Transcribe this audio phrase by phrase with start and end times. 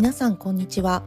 [0.00, 1.02] 皆さんこんにちは。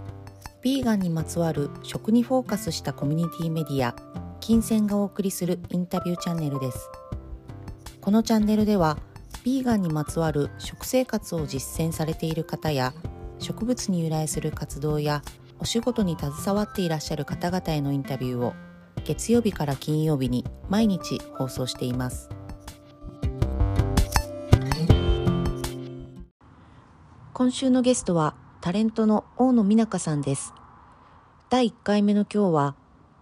[0.63, 3.95] ヴィーガンにまつわる食にフォーカスしたコミュニティメディア
[4.39, 6.91] 金銭がお送りするインタビューチャンネルです。
[8.01, 8.99] このチャンネルでは
[9.45, 12.93] ヴィーガンにまつわる食生活を実践されている方や
[13.39, 15.23] 植物に由来する活動や
[15.57, 18.53] お仕事に携わっていらっしゃる方々へのインタビューを
[19.05, 22.29] 月曜日から金曜日に毎日放送しています。
[27.33, 30.53] 今週のゲストはタレントの大野美中さんです。
[31.49, 32.75] 第1回目の今日は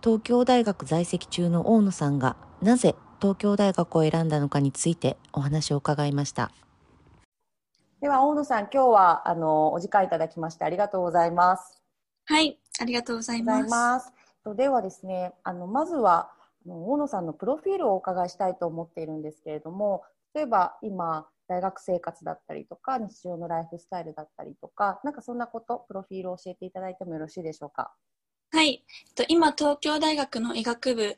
[0.03, 6.51] 東京大学在籍中の大野さんがなぜ東京大学を選んだのかについてお話を伺いました。
[8.01, 11.81] では大野さん今日はあのお時間いただきましてありがとうございます。
[12.25, 14.13] はいありがとうございます。
[14.55, 16.29] ではですねあのまずは
[16.67, 20.03] 大野さんのプロフィールをお伺いしたいと思っているんですけれども
[20.35, 27.93] 例えば今大学生活だったりとか日常のライフスタイルだったりとかなんかそんなことプロフィールを教えていただいてもよろしいでしょうか？
[28.51, 28.83] はい
[29.27, 31.17] 今東京大学の医学部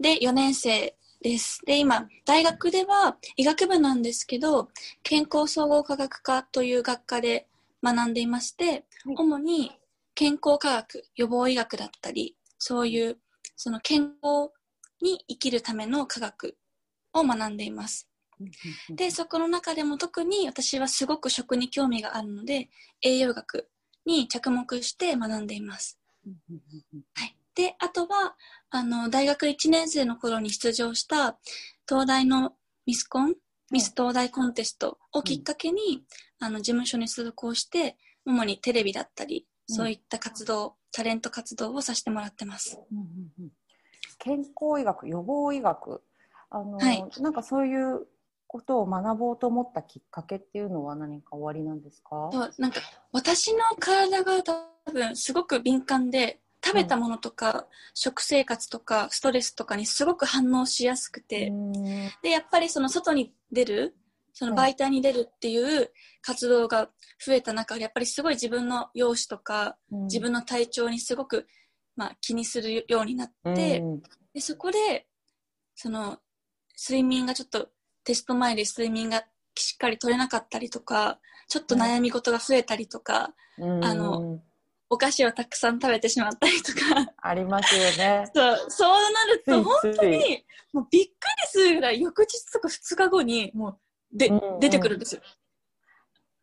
[0.00, 1.60] で4年生です。
[1.66, 4.68] で、今、大学では医学部なんですけど、
[5.02, 7.48] 健康総合科学科という学科で
[7.82, 8.64] 学んでいまして、
[9.04, 9.72] はい、主に
[10.14, 13.18] 健康科学、予防医学だったり、そういう、
[13.56, 14.52] その健康
[15.02, 16.56] に生きるための科学
[17.12, 18.08] を学んでいます。
[18.90, 22.68] で、そこの中でも特に私はすごく食に興味があるので、
[23.02, 23.68] 栄養学
[24.06, 25.98] に着目して学んでいます。
[27.14, 27.36] はい。
[27.54, 28.36] で、あとは、
[28.70, 31.38] あの、大学1年生の頃に出場した
[31.88, 32.54] 東大の
[32.86, 33.34] ミスコン、
[33.70, 36.04] ミス東大コンテストをきっかけに、
[36.40, 42.78] うん、あの、事務所に通行して、主にテレビだったり、そういった活動、タレント活動をさせてもらってます。
[42.90, 43.04] うんうん
[43.40, 43.50] うん、
[44.18, 46.02] 健康医学、予防医学、
[46.50, 48.06] あの、はい、なんかそういう
[48.48, 52.30] ことを学ぼうと思ったきっかけっていうのは何か終わりなんですか？
[52.58, 52.80] なんか
[53.12, 61.52] 私の体が多分すごく敏感で食べたものとか、食生活とかストレスとかにすごく反応しやすくて、
[62.22, 63.94] でやっぱりその外に出る
[64.32, 65.90] その媒体に出るっていう
[66.22, 66.88] 活動が
[67.24, 71.46] 増えた中でやっぱりすごい自分の容姿とか、自分の体調にすごく、
[71.96, 73.82] まあ、気にするようになって、
[74.32, 75.06] でそこで
[75.74, 76.18] その
[76.80, 77.68] 睡眠がちょっと
[78.08, 79.22] テスト前で睡眠が
[79.54, 84.40] しっかり取れなかったりとかちょっと悩み事が増えたりとか、あの
[84.88, 88.24] お菓子をたくさん食べてしまったりとかありますよね。
[88.34, 90.42] そう、そうなると本当に
[90.72, 91.12] もうびっくり
[91.48, 93.78] するぐらい翌日とか2日後にもう
[94.16, 95.20] で、うんうん、出てくるんですよ。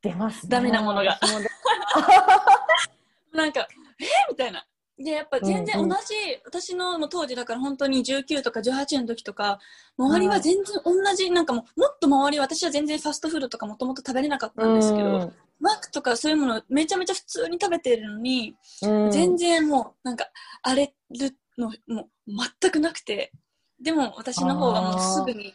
[0.04, 1.20] 出ます、ね、ダメなものが。
[3.34, 3.68] なんか、
[4.00, 4.68] えー、みたいな。
[4.98, 5.98] で、やっぱ全然同じ、うんうん、
[6.46, 9.60] 私のも当時だから本当に19とか18の時とか、
[9.98, 20.28] 周りは全然同じ、なんかもう、もっと周り、私は全然ファストフードとかもともと食べれなかったんですけど、うん、マックとかそういうものめちゃめちゃ普通に食べてるのに、うん、全然もう、なんか、
[20.62, 22.32] 荒れるの、もう
[22.62, 23.34] 全くなくて、
[23.82, 25.54] でも私の方はもうすぐに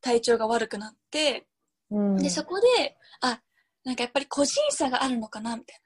[0.00, 1.46] 体調が悪くなって、
[1.90, 3.40] うん、で、そこで、あ、
[3.84, 5.85] なんかやっぱり個人差があるのかな、みたいな。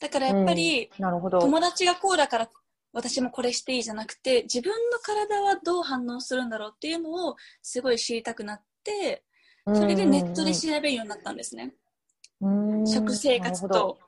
[0.00, 2.50] だからやっぱり、なるほど友達がこうだから
[2.92, 9.22] 私もこれしていいじゃなくて自分の体はどう反応するんだろうっていうのをすごい知りたくなって
[9.66, 11.74] それでネットで調べるようになったんですね。
[12.86, 13.98] 食生活と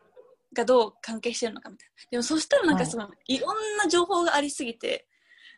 [0.55, 1.95] がどう関係してるのかみたいな。
[2.11, 5.07] でもそしたらなんかその、はい、いろんな情報がありすぎて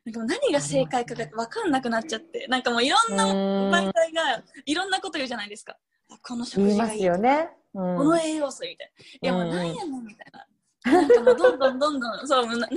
[0.04, 5.76] なんか何が正解かが分かんなくなっちゃってなんかもういろんな媒体がいろんなこと言うじゃないですか。
[6.22, 7.02] この食事がいい。
[7.02, 7.50] よね。
[7.74, 9.04] この栄養素みたいな。
[9.04, 10.46] いやもう何やねんみたいな。
[10.92, 12.68] なんかもうどんどんどんどん、 そう、ななんな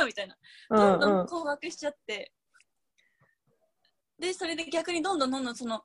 [0.00, 0.36] のみたいな。
[0.70, 2.32] どんどん困惑しちゃって。
[4.18, 5.84] で、それで逆にどんどんどんどんその、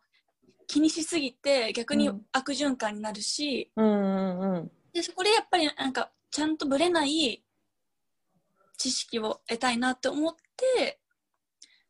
[0.67, 3.69] 気にしすぎて逆に悪循環になるし、
[4.93, 7.43] でそこでやっぱりなんかちゃんとぶれない
[8.77, 10.99] 知識を得たいなって思って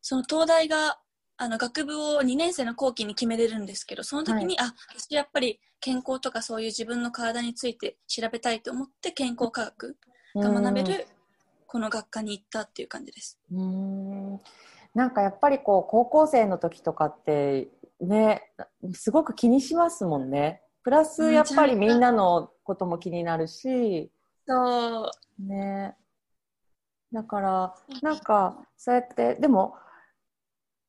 [0.01, 0.99] その東大が
[1.41, 9.97] あの学部を2年生の後期に決めれるんですけどその時に、はい、あ私やっぱり健康とかそういう自分の体について調べたいと思って健康科学
[10.35, 11.07] が学べる
[11.65, 13.39] この学科に行ったっていう感じです。
[13.51, 14.39] うん
[14.93, 18.51] なんかやっぱりこう高校生の時とかってね
[18.93, 20.61] すごく気にしますもんね。
[20.83, 24.11] プラスやっぱりみんなのことも気になるし。
[24.47, 25.09] そ
[25.39, 25.95] うね
[27.11, 29.75] だからなんかそうやってでも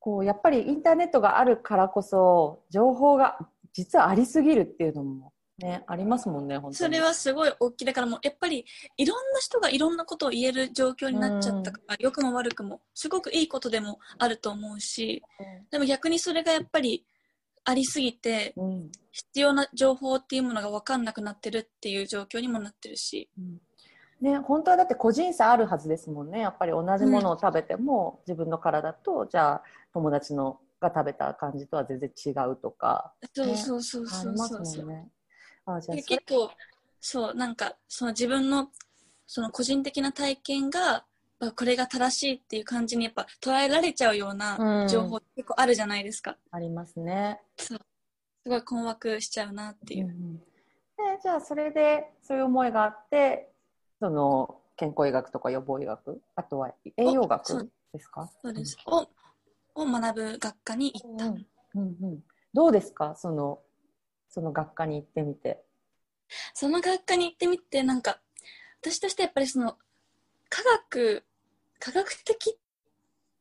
[0.02, 3.38] こうやっぱりインターネットがあるからこそ情報が
[3.72, 6.74] 実はありすぎるっていうのもねありますもんね本当に。
[6.74, 7.84] それはすごい大きい。
[7.84, 8.64] だからもうやっぱり
[8.96, 17.06] いろんな人がいろんなことを言える状況になっちゃったから、良くも悪くもすごくいいことでもあると思うし、うん、でも逆にそれがやっぱり
[17.64, 18.90] ありすぎて、うん。
[19.12, 23.28] 必要な情報っていうものが分かんなくなってるっていう状況にもなってるし。
[24.22, 34.86] ね、本当はだって個人差あるはずですもんねやっぱり同じものを食べても、自分の体とじゃあ友達のが食べた感じとは全然違うとかそうそうそうあそうそうそう。
[34.86, 35.08] ね。
[35.66, 36.50] あじゃあ結構、
[37.00, 38.68] そう、なんか、その自分の、
[39.26, 41.04] その個人的な体験が、
[41.40, 46.36] まあこれが正しいっていう感じにやっぱ捉えられちゃうよううなん情報結構あるじゃないですか。
[46.52, 47.40] ありますね。
[47.56, 47.78] そう。
[48.44, 50.04] すごい困惑しちゃうなっていう。
[50.04, 50.42] うんうん
[51.02, 53.51] でじゃあそれでそういう思いがあって
[54.02, 56.20] その健康医学とか予防医学？
[56.34, 58.28] あとは栄養そ学うですか？
[58.42, 58.76] そうです。
[58.86, 59.08] を、
[59.76, 61.26] を学ぶ学科に行った。
[61.26, 61.46] うん
[61.76, 63.14] うんうん、どうですか？
[63.14, 63.60] その
[64.28, 65.62] その学科に行ってみて。
[66.52, 68.20] その学科に行ってみて、なんか、
[68.80, 69.76] 私としてやっぱりその、
[70.48, 71.24] 科学、
[71.78, 72.58] 科学的っ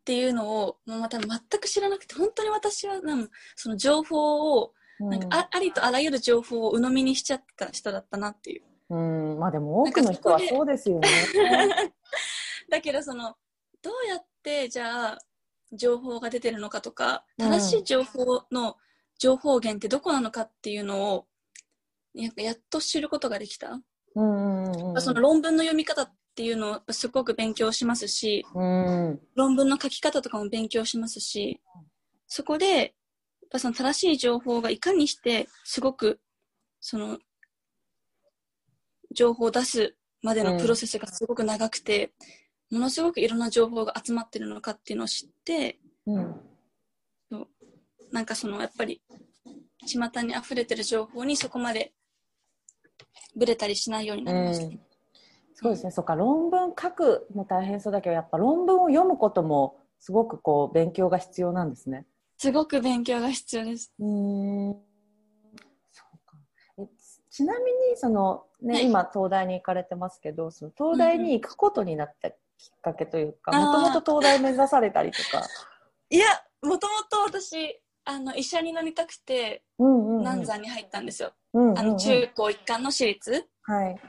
[0.06, 1.30] ていうのを、もうまた全
[1.60, 8.64] く知らなくて、本当に私は、なんその情報を、なんかあありとあらゆる情報を鵜呑みにしちゃった人だったなっていう。
[8.92, 8.96] う
[9.36, 11.08] ん、まあでも多くの人はそうですよね。
[12.70, 13.38] だけどその
[13.82, 15.18] どうやってじゃあ
[15.72, 17.50] 情報が出てるのかとかうん。
[17.50, 18.76] 正しい情報の
[19.18, 21.28] 情報源ってどこなのかっていうのを
[22.14, 23.80] やっぱやっと知ることができた、
[24.16, 29.22] うんうんうんその論文の読み方っていうのをすごく勉強しますしうん。
[29.36, 31.62] 論文の書き方とかも勉強しますし
[32.28, 32.90] そこでやっ
[33.50, 36.20] ぱその正しい情報がいかにしてすごく
[36.82, 37.20] その
[39.14, 42.14] 情報を出すまでのプロセスがすごく長くて、
[42.72, 46.36] ものすごくいろんな情報が集まってるのかっていうのを知ってうん。
[48.12, 49.02] なんかそのやっぱり
[49.86, 51.94] 巷に溢れてる情報にそこまで
[53.36, 54.80] ブレたりしないようになりました、うん。
[55.54, 56.16] そうですね、そうか。
[56.16, 62.06] 論文書くも大変そうだけどやっぱ論文を読むこともすごくこう勉強が必要なんですね。
[62.38, 63.94] すごく勉強が必要です。
[64.00, 64.91] うーん
[67.32, 68.86] ちなみにその、ねはい。
[68.86, 72.38] 今東大に行かれてますけどその東大に行くことになったきっ
[72.82, 75.44] かけというかもともと東大目指されたりとか。
[76.10, 76.26] いや
[76.62, 81.80] もともと私あの医者になりたくて南山に入ったんですよ、うんうんうん。
[81.80, 84.00] あの中高一貫の私立はい、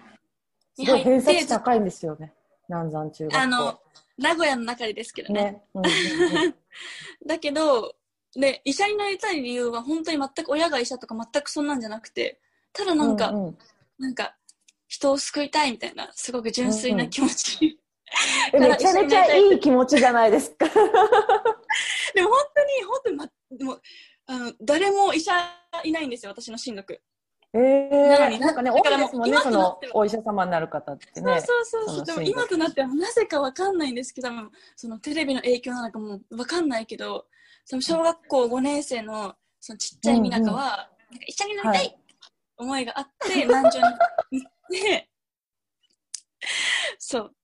[0.74, 2.32] すにごい偏差値高いんですよね
[2.68, 3.40] 南山中学校。
[3.40, 3.78] あの
[4.18, 5.42] 名古屋の中でですけどね。
[5.42, 5.62] ね。
[5.74, 6.54] うんうんうん。
[7.26, 7.94] だけど、
[8.36, 12.40] ね、医者になりたい理由は本当に全く親が医者とか全くそんなんじゃなくて、
[12.72, 13.58] ただなんか、うんうん
[13.98, 14.34] なんか、
[14.88, 17.78] 人を救いたいみたいな、すごく純粋な気持ち。
[18.52, 20.66] えめちゃめちゃいい気持ちじゃないですか。
[22.14, 23.78] でも本当に、本当に、ま、でも
[24.26, 25.32] あの誰も医者
[25.84, 27.00] いないんですよ、私の進学。
[27.54, 31.40] えー、なのになんかね、多いだからもうですもんね、今そのお医者様になる方ってね。
[31.40, 32.04] そうそうそうそう。
[32.06, 34.28] でも今となってはなぜかわかんないんですけど、
[34.74, 37.26] そのテレビの影響なのかもわかんないけど、
[37.64, 42.01] その小学校5年生のそのちっちゃい美奈は、なんか医者になりたはいい
[42.62, 43.86] 思いがあって、 南城
[44.30, 45.10] に行って、
[46.98, 47.34] そう。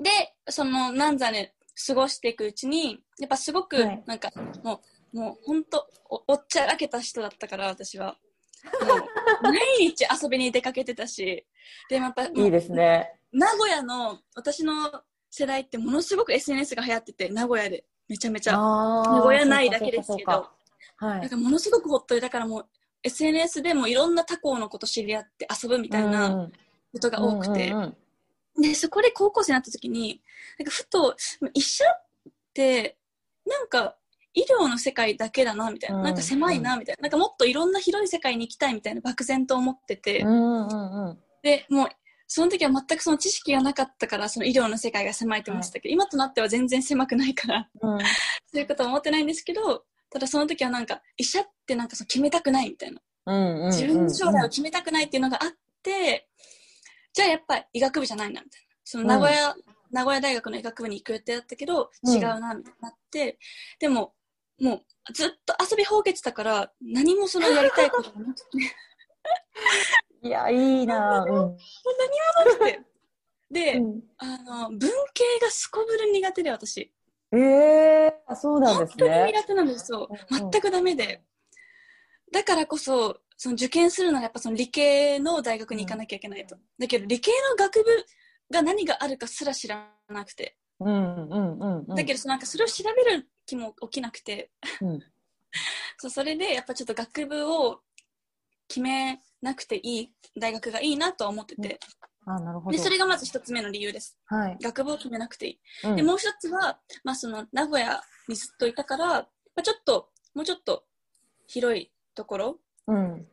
[0.00, 0.10] で、
[0.48, 1.54] その南座で
[1.86, 4.30] 過ごしていくうちに、やっぱすごくはい、なんか、
[4.62, 4.82] も
[5.12, 8.16] う、もう本当おおっちゃらけた人だったから、私は。
[8.82, 11.46] もう、 毎日遊びに出かけてたし、
[11.88, 13.20] でもやっぱ、もういいですね。
[13.32, 17.84] 名古屋の私の世代ってものすごく SNS が流行ってて名古屋で。
[18.08, 18.54] めちゃめちゃ。
[18.56, 20.50] あ名古屋ないだけですけど。
[20.96, 21.20] はい。
[21.20, 22.68] だからものすごくほっといだからもう
[23.02, 26.48] SNS でもいろんな他校のこと知り合って遊ぶみたいな
[26.92, 27.74] ことが多くて、
[28.60, 30.20] でそこで高校生になった時に
[30.58, 31.16] なんかふと
[31.54, 32.96] 医者って
[33.46, 33.96] なんか
[34.34, 36.04] 医療の世界だけだなみたいな、うん。
[36.04, 37.02] なんか狭いなみたいな。
[37.02, 40.20] なんかもっといろんな広い世界に行きたいみたいな漠然と思ってて、
[41.42, 41.88] でもう
[42.28, 47.98] その時は全くその知識がなかったからその医療の世界が狭いと思ってたけど、今となっては全然狭くないからうん。
[47.98, 48.04] そ
[48.54, 53.00] ういうことは思ってないんですけどただその時はなんか医者ってなんかその決めたくないみたいな。
[53.26, 55.50] うんうんうん自分の将来を決めたくないっていうのがあっ
[55.82, 56.28] て、
[57.12, 58.66] じゃあやっぱり医学部じゃないなみたいな。
[58.84, 59.54] その名古屋、
[59.90, 62.14] 名古屋大学の医学部に行く予定だったけどうん。
[62.14, 63.38] 違うなみたいになって、
[63.78, 64.14] でも
[64.60, 68.46] もうずっと遊びほうけてたから何もそのやりたいことがなくて。
[70.22, 71.24] いやいいな。
[71.24, 71.56] うん。
[72.36, 72.80] なくて。
[73.50, 74.02] で、うん。
[74.18, 76.92] あの文系がすこぶる苦手で私
[77.32, 79.32] ええあそうなんです本当にね。
[79.32, 80.08] 苦手なんですよ。
[80.30, 81.22] 全くダメで。
[82.32, 88.04] だからこそその受験するならやっぱその理系の大学に行かなきゃいけないと、だけど理系の学部
[88.52, 91.94] が何があるかすら知らなくて、うんうんうんうん。
[91.94, 95.00] だけどそのなんかそれを調べる気も起きなくて、うん。
[95.98, 97.80] そうそれでやっぱちょっと学部を
[98.68, 101.80] 決めなくていい大学がいいなとは思ってて、
[102.36, 102.76] あなるほど。
[102.76, 104.58] でそれがまず一つ目の理由ですはい。
[104.60, 110.84] 学部を決めなくていいうんでもう一つは、まあ、その名古屋にずっといたから、まあ、ちょっともうちょっと
[111.46, 113.26] 広いところ、うん。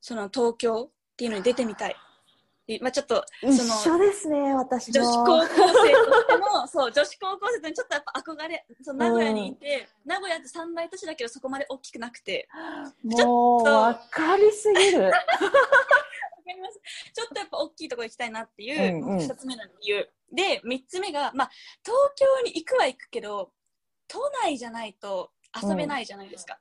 [0.00, 1.96] その東京っていうのに出てみたい。
[2.66, 5.00] でまあちょっと、一その、緒ですね、私も。
[5.00, 12.48] 女子高校生としても、 そう、女子高校生とちょっとやっぱ憧れ、そう名古屋にいて、名古屋って三大都市だけどそこまで大きくなくて、
[13.02, 15.10] もう、わかりすぎる。
[17.14, 20.08] ちょっとやっぱ大きいところ行きたいなっていう、うんうん二つ目の理由。
[20.32, 21.50] で、三つ目が、まあ、
[21.84, 23.52] 東京に行くは行くけど、
[24.08, 25.30] 都内じゃないと
[25.62, 26.58] 遊べないじゃないですか。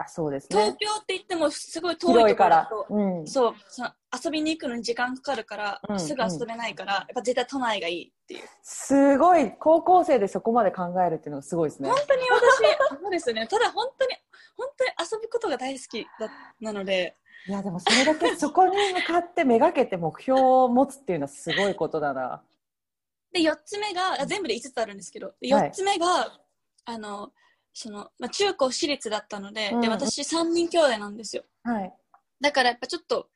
[0.00, 0.76] あ、そうです東ね。
[0.80, 2.86] 京って言ってもすごい遠いところだと、。
[2.88, 3.26] うん。
[3.26, 3.90] そう、その
[4.24, 8.48] 遊びに行くのに時間かかるから、うんすぐ遊べないから、やっぱ絶対都内がいいっていう。
[8.62, 11.90] すごい、高校生でそこまで考えるっていうのがすごいですね。
[11.90, 13.46] 本当に私、そうですね。
[13.46, 14.16] ただ本当に、
[14.56, 16.30] 本当に遊ぶことが大好きだ
[16.60, 17.16] なので、
[17.46, 22.44] いや、でもそれだけ そこに向かってめがけて目標を持つっていうのはすごいことだな。
[23.32, 26.40] で、4つ目が、あ全部で5つあるんですけど、ではい4つ目が、
[26.84, 27.32] あの、
[27.72, 31.44] その、まあ、中高私立だったので、うんで、私3人兄弟なんですよ。
[31.62, 31.92] はい。
[32.40, 33.28] だからやっぱちょっと、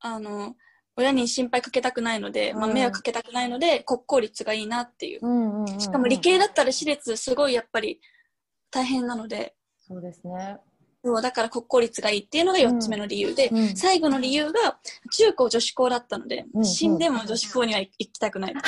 [0.00, 0.56] あの、
[0.96, 5.20] 親に心配かけたくないので、まあ、うん迷惑かけたくないので、国公立がいいなっていう。
[5.22, 8.00] うんうんうんうんしかも理系だったら私立すごいやっぱり
[8.70, 10.58] 大変なので、そうですね。
[11.04, 14.78] そうだから国公立がいいっていうのが4つ目の理由で、うん最後の理由が
[15.12, 18.54] 中高女子校だったので、うん死んでも女子校には行きたくない。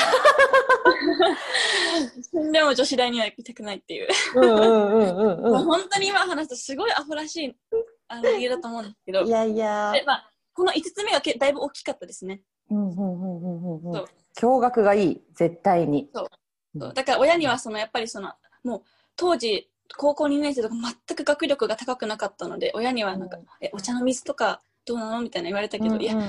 [2.30, 4.08] 死んでも女子大には行きたくないっていう。
[4.34, 7.56] 本当に今話すとすごいアホらしい
[8.08, 9.28] あの理由だと思うんですけど、ん。
[9.28, 9.92] いやいや。
[9.92, 12.42] でまあ、この5つ目がけだいぶ大きかったですね。
[12.70, 13.94] うんうんうんうんうんう。
[13.94, 16.10] そうん驚愕がいい、絶対に。
[16.12, 16.28] そう
[16.94, 18.82] だから親にはそのやっぱりそのもう
[19.16, 20.74] 当時高校2年生とか
[21.08, 26.28] 全く学力が高くなかったので親にはなんか、うんえお茶の水とかどうなのみたいな言われたけど、いやうんうん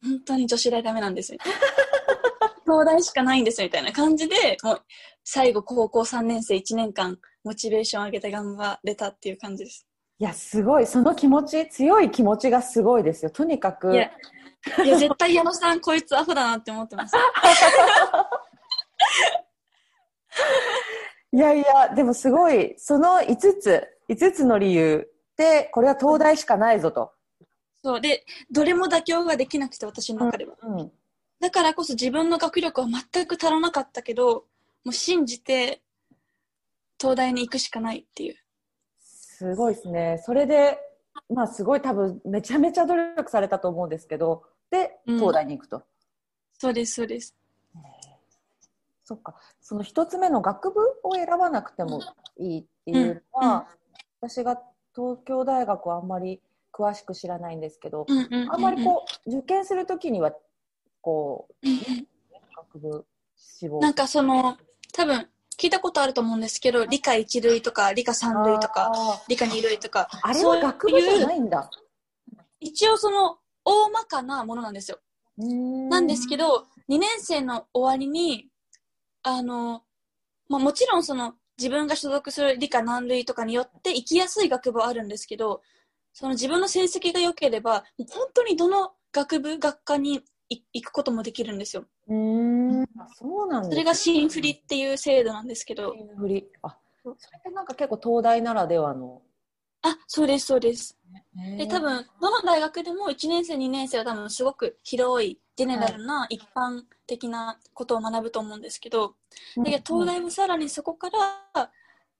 [0.00, 1.38] 本当に女子大ダメなんですよ。
[2.64, 4.82] 東大しかないんですよみたいな感じでもう
[5.24, 9.86] 最後高校3年生1年間モチベーション上げて頑張れたっていう感じです。
[10.20, 10.86] いや、すごい。
[10.86, 13.30] その気持ち、強い気持ちがすごいですよ。
[13.30, 13.92] とにかく。
[13.92, 14.10] いや
[14.84, 17.14] いや絶対矢野さんこいつアホだなって思ってます。
[21.38, 27.12] いやいや、でもすごい、その5つ、5つの理由で、これは東大しかないぞと。
[27.80, 30.56] そうでどれも妥協ができなくて私の中では。
[30.60, 30.92] うん。
[31.38, 34.46] だからこそ自分の学力は全く足らなかったけど、
[34.84, 35.80] もう信じて
[37.00, 38.36] 東大に行くしかないっていう。
[38.98, 40.20] すごいですね。
[40.26, 40.80] それで、
[41.32, 44.42] まあすごい多分、めちゃめちゃ努力されたと思うんですけど、
[44.72, 45.84] で、うん東大に行くと。
[46.58, 47.37] そうです、そうです。
[49.08, 49.34] そっか。
[49.62, 52.02] その1つ目の学部を選ばなくても
[52.38, 53.66] いいっていうのは、
[54.20, 54.60] 私が
[54.94, 56.42] 東京大学はあんまり
[56.74, 60.34] 詳しく知らないんですけど、うんうんうんうん、あんまりこう、受験するときには、
[61.00, 62.06] こう、うんうん。
[62.54, 63.80] 学部志望。
[63.80, 64.58] なんかその、
[64.92, 65.26] 多分
[65.58, 68.92] 聞いたことあると思うんですけど、理科一類とか理科三類とか、
[69.26, 71.70] 理科二類とか、あれは学部じゃないんだ。
[72.60, 74.98] 一応その大まかなものなんですよ。
[75.38, 75.46] な
[75.98, 78.48] なんですけど、2年生の終わりに、
[79.22, 79.82] あの、
[80.48, 85.62] まあ、もちろんその自分が所属する理科何類とかによって行きやすい学部はあるんですけど、
[86.12, 91.84] その自分の成績が良ければ、本当にどの学部、学科にい行くこともできるんですよ。
[92.08, 92.82] うーん。
[92.98, 96.48] あそうなんそれが新振りっていう制度なんですけど、振り。
[96.62, 99.22] あ、それってなんか結構東大ならではの。
[99.82, 100.98] あ、そうです、そうです。
[101.56, 109.16] で、で多分、どの大学でも1年生、2年生は多分すごく広い、ジェネラルな一般的なことを学ぶと思うんですけど、
[109.56, 111.72] で東大もさらにそこから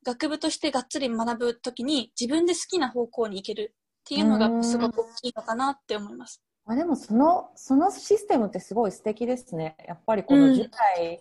[0.03, 6.43] 学部としてがっつり学ぶときに自分で好きな方向に行けるっていうのがすごく大きいのかなって思います。
[6.67, 9.77] あでもそのそのシステムってすごい素敵ですね。
[9.87, 11.21] やっぱりこのうん10代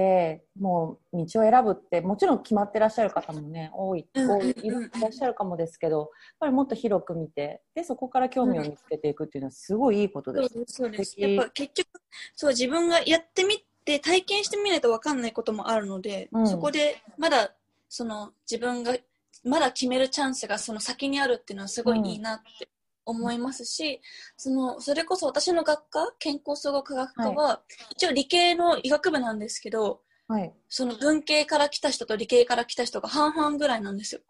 [0.00, 6.08] でもう道を選ぶってもちろん決まってらっしゃる方もね多いうん多いいらっしゃるかもですけどやっ
[6.40, 10.54] ぱりもっと広く見てでそこから興味を見つけていくっていうのはすごいいいことです。
[10.54, 11.20] そうそうです。
[11.20, 11.88] やっぱ結局、
[12.34, 17.52] そう自分がやってみて体験してみないと分かんないこともあるので、うんそこでまだ
[17.90, 18.96] その自分が
[19.44, 22.68] まだ決めるチャンスがその先にあるっていうのはすごいいいなって
[23.10, 24.00] 思いますし、
[24.36, 30.52] そのそれこそ私の学科健康総合科学科は、一応理系の医学部なんですけどはい。
[30.68, 34.20] その文系から来た人と理系から来た人が半々ぐらいなんですよ。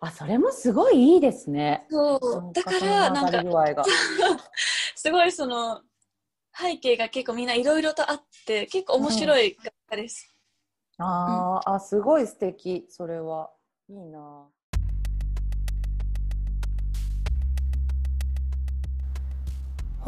[0.00, 1.86] あそれもすごいいいですね。
[1.90, 3.42] そうだからなんか
[4.96, 5.82] すごいその
[6.56, 10.34] 背景が結構みんないろいろとあって結構面白い学科です。
[10.98, 13.50] あー、あすごい素敵それは
[13.88, 14.48] いいな。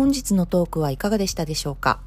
[0.00, 2.00] 本日のトークはいかがでしたでしょうか？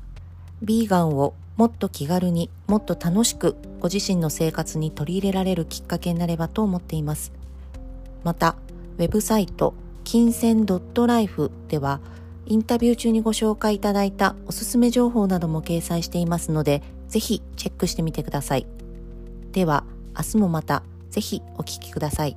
[0.64, 7.32] ビーガンをもっと気軽にもっと楽しくご自身の生活に取り入れられるきっかけになればと思っています
[8.24, 8.56] また
[8.98, 12.00] ウェブサイト金銭 .life では
[12.48, 18.66] インタビュー中にご紹介いただいたおすすめ情報なども掲載していますので、ぜひチェックしてみてください。
[19.52, 19.86] では、
[20.18, 20.82] 明日もまた
[21.12, 22.36] ぜひお聴きください。